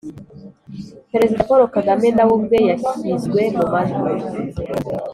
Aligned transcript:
perezida 1.11 1.47
paul 1.49 1.61
kagame, 1.75 2.07
nawe 2.15 2.31
ubwe 2.37 2.59
washyizwe 2.83 3.41
mu 3.57 3.63
majwi 3.73 4.07